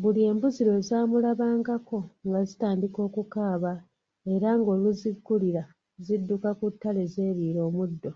[0.00, 3.72] Buli embuzi lwe zaamulabangako nga zitandika okukaaba
[4.34, 5.62] era ng’oluziggulira
[6.04, 8.12] zidduka ku ttale zeeriire omuddo.